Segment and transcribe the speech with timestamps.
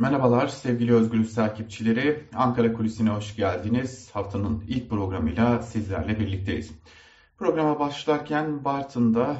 [0.00, 2.24] Merhabalar sevgili Özgürüz takipçileri.
[2.34, 4.10] Ankara Kulisi'ne hoş geldiniz.
[4.12, 6.70] Haftanın ilk programıyla sizlerle birlikteyiz.
[7.38, 9.36] Programa başlarken Bartın'da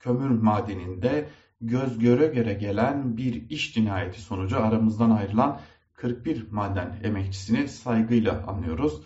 [0.00, 1.28] kömür madeninde
[1.60, 5.60] göz göre göre gelen bir iş cinayeti sonucu aramızdan ayrılan
[5.94, 9.02] 41 maden emekçisini saygıyla anlıyoruz.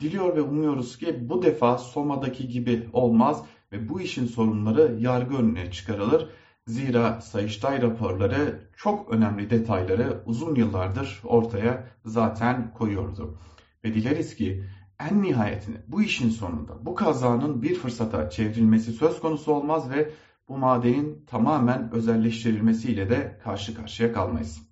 [0.00, 5.70] Diliyor ve umuyoruz ki bu defa Soma'daki gibi olmaz ve bu işin sorunları yargı önüne
[5.70, 6.28] çıkarılır
[6.70, 13.38] Zira Sayıştay raporları çok önemli detayları uzun yıllardır ortaya zaten koyuyordu.
[13.84, 14.64] Ve dileriz ki
[15.00, 20.10] en nihayetinde bu işin sonunda bu kazanın bir fırsata çevrilmesi söz konusu olmaz ve
[20.48, 24.62] bu madenin tamamen özelleştirilmesiyle de karşı karşıya kalmayız.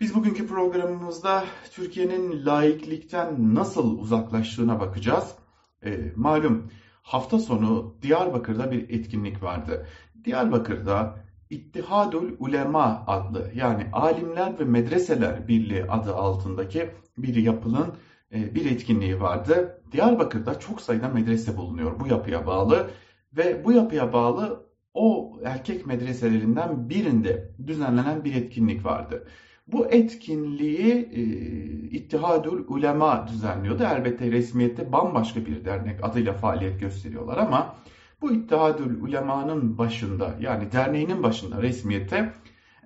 [0.00, 5.34] Biz bugünkü programımızda Türkiye'nin laiklikten nasıl uzaklaştığına bakacağız.
[5.84, 6.70] E, malum
[7.02, 9.86] hafta sonu Diyarbakır'da bir etkinlik vardı.
[10.24, 11.16] Diyarbakır'da
[11.50, 17.94] İttihadül Ulema adlı yani Alimler ve Medreseler Birliği adı altındaki bir yapının
[18.34, 19.82] e, bir etkinliği vardı.
[19.92, 22.90] Diyarbakır'da çok sayıda medrese bulunuyor bu yapıya bağlı
[23.36, 29.26] ve bu yapıya bağlı o erkek medreselerinden birinde düzenlenen bir etkinlik vardı.
[29.66, 31.22] Bu etkinliği e,
[31.96, 33.82] İttihadül Ulema düzenliyordu.
[33.82, 37.74] Elbette resmiyette bambaşka bir dernek adıyla faaliyet gösteriyorlar ama
[38.20, 42.34] bu İttihadül Ulema'nın başında yani derneğinin başında resmiyette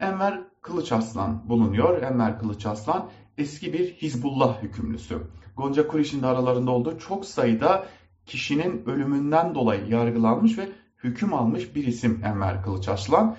[0.00, 2.02] Enver Kılıçarslan bulunuyor.
[2.02, 5.18] Enver Kılıçarslan eski bir Hizbullah hükümlüsü.
[5.56, 7.86] Gonca Kuriş'in de aralarında olduğu çok sayıda
[8.26, 10.68] kişinin ölümünden dolayı yargılanmış ve
[11.04, 13.36] hüküm almış bir isim Enver Kılıçarslan.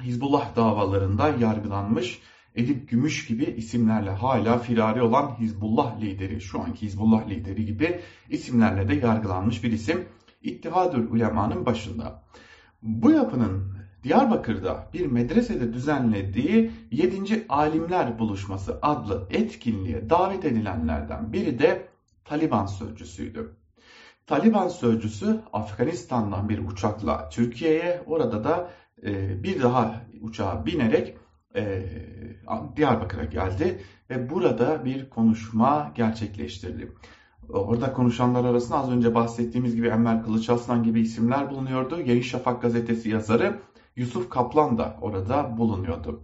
[0.00, 2.20] Hizbullah davalarında yargılanmış
[2.54, 8.88] Edip Gümüş gibi isimlerle hala firari olan Hizbullah lideri, şu anki Hizbullah lideri gibi isimlerle
[8.88, 10.08] de yargılanmış bir isim.
[10.40, 12.22] İttihadül Ulema'nın başında.
[12.82, 17.46] Bu yapının Diyarbakır'da bir medresede düzenlediği 7.
[17.48, 21.88] Alimler Buluşması adlı etkinliğe davet edilenlerden biri de
[22.24, 23.56] Taliban sözcüsüydü.
[24.26, 28.70] Taliban sözcüsü Afganistan'dan bir uçakla Türkiye'ye orada da
[29.02, 31.16] e, bir daha uçağa binerek
[31.56, 31.82] e,
[32.76, 36.92] Diyarbakır'a geldi ve burada bir konuşma gerçekleştirdi.
[37.52, 42.00] Orada konuşanlar arasında az önce bahsettiğimiz gibi Enver Kılıçaslan gibi isimler bulunuyordu.
[42.00, 43.60] Yeni Şafak gazetesi yazarı
[43.96, 46.22] Yusuf Kaplan da orada bulunuyordu.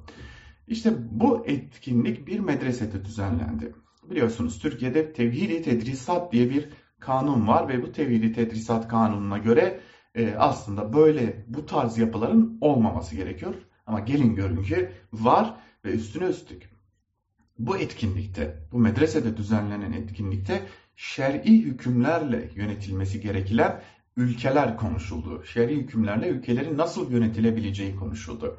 [0.66, 3.74] İşte bu etkinlik bir medresede düzenlendi.
[4.10, 6.68] Biliyorsunuz Türkiye'de Tevhidi Tedrisat diye bir
[7.00, 9.80] kanun var ve bu Tevhidi Tedrisat kanununa göre
[10.14, 13.54] e, aslında böyle bu tarz yapıların olmaması gerekiyor.
[13.86, 15.54] Ama gelin görün ki var
[15.84, 16.76] ve üstüne üstlük
[17.58, 20.62] bu etkinlikte, bu medresede düzenlenen etkinlikte
[20.96, 23.82] şer'i hükümlerle yönetilmesi gereken
[24.16, 25.44] ülkeler konuşuldu.
[25.44, 28.56] Şer'i hükümlerle ülkelerin nasıl yönetilebileceği konuşuldu.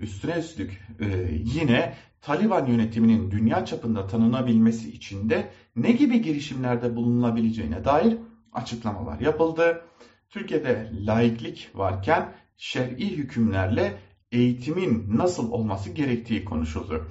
[0.00, 7.84] Üstüne üstlük e, yine Taliban yönetiminin dünya çapında tanınabilmesi için de ne gibi girişimlerde bulunulabileceğine
[7.84, 8.16] dair
[8.52, 9.82] açıklamalar yapıldı.
[10.30, 13.98] Türkiye'de laiklik varken şer'i hükümlerle
[14.32, 17.06] eğitimin nasıl olması gerektiği konuşuldu.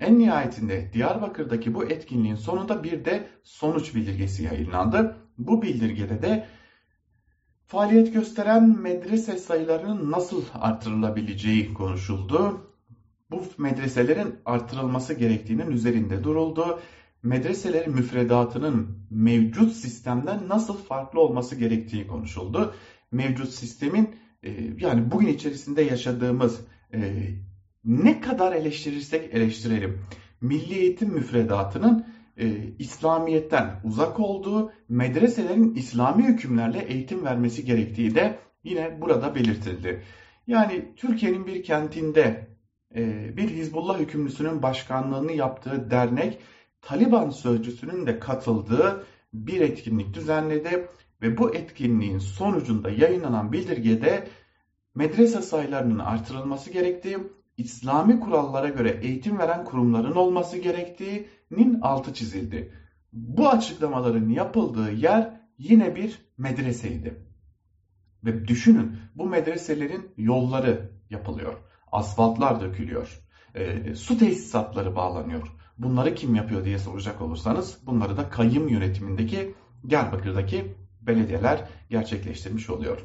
[0.00, 5.16] En nihayetinde Diyarbakır'daki bu etkinliğin sonunda bir de sonuç bildirgesi yayınlandı.
[5.38, 6.46] Bu bildirgede de
[7.66, 12.66] faaliyet gösteren medrese sayılarının nasıl artırılabileceği konuşuldu.
[13.30, 16.80] Bu medreselerin artırılması gerektiğinin üzerinde duruldu.
[17.22, 22.74] Medreselerin müfredatının mevcut sistemden nasıl farklı olması gerektiği konuşuldu.
[23.12, 26.60] Mevcut sistemin e, yani bugün içerisinde yaşadığımız
[26.94, 27.26] e,
[27.84, 30.00] ne kadar eleştirirsek eleştirelim.
[30.40, 32.46] Milli eğitim müfredatının e,
[32.78, 40.02] İslamiyet'ten uzak olduğu, medreselerin İslami hükümlerle eğitim vermesi gerektiği de yine burada belirtildi.
[40.46, 42.48] Yani Türkiye'nin bir kentinde
[42.94, 46.38] e, bir Hizbullah hükümlüsünün başkanlığını yaptığı dernek
[46.82, 50.88] Taliban sözcüsünün de katıldığı bir etkinlik düzenledi
[51.22, 54.28] ve bu etkinliğin sonucunda yayınlanan bildirgede
[54.94, 57.18] medrese sayılarının artırılması gerektiği,
[57.60, 62.72] İslami kurallara göre eğitim veren kurumların olması gerektiğinin altı çizildi.
[63.12, 67.26] Bu açıklamaların yapıldığı yer yine bir medreseydi.
[68.24, 71.54] Ve düşünün bu medreselerin yolları yapılıyor.
[71.92, 73.20] Asfaltlar dökülüyor.
[73.54, 75.48] E, su tesisatları bağlanıyor.
[75.78, 79.54] Bunları kim yapıyor diye soracak olursanız bunları da kayyım yönetimindeki
[79.88, 82.98] Diyarbakır'daki belediyeler gerçekleştirmiş oluyor.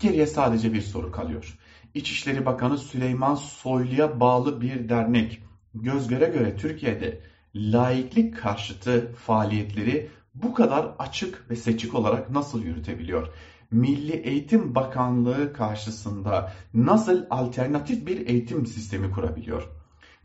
[0.00, 1.58] Geriye sadece bir soru kalıyor.
[1.94, 5.42] İçişleri Bakanı Süleyman Soylu'ya bağlı bir dernek
[5.74, 7.20] göz göre göre Türkiye'de
[7.54, 13.28] laiklik karşıtı faaliyetleri bu kadar açık ve seçik olarak nasıl yürütebiliyor?
[13.70, 19.68] Milli Eğitim Bakanlığı karşısında nasıl alternatif bir eğitim sistemi kurabiliyor?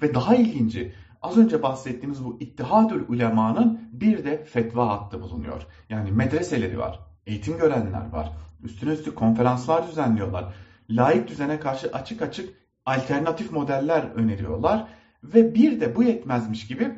[0.02, 5.66] Ve daha ilginci az önce bahsettiğimiz bu İttihadül Ulema'nın bir de fetva hattı bulunuyor.
[5.90, 8.32] Yani medreseleri var, eğitim görenler var,
[8.64, 10.54] üstüne üstlük konferanslar düzenliyorlar.
[10.90, 12.50] Layık düzene karşı açık açık
[12.86, 14.88] alternatif modeller öneriyorlar
[15.24, 16.92] ve bir de bu yetmezmiş gibi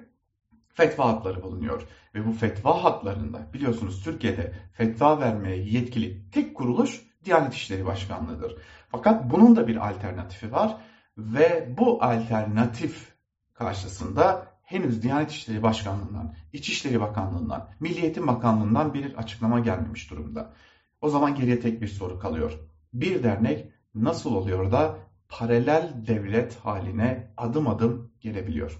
[0.73, 1.87] fetva hatları bulunuyor.
[2.15, 8.57] Ve bu fetva hatlarında biliyorsunuz Türkiye'de fetva vermeye yetkili tek kuruluş Diyanet İşleri Başkanlığı'dır.
[8.89, 10.77] Fakat bunun da bir alternatifi var
[11.17, 13.13] ve bu alternatif
[13.53, 20.53] karşısında henüz Diyanet İşleri Başkanlığı'ndan, İçişleri Bakanlığı'ndan, Milli Eğitim Bakanlığı'ndan bir açıklama gelmemiş durumda.
[21.01, 22.53] O zaman geriye tek bir soru kalıyor.
[22.93, 23.71] Bir dernek
[24.03, 24.97] nasıl oluyor da
[25.29, 28.79] paralel devlet haline adım adım gelebiliyor?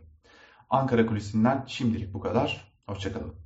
[0.70, 2.74] Ankara Kulisi'nden şimdilik bu kadar.
[2.86, 3.38] Hoşçakalın.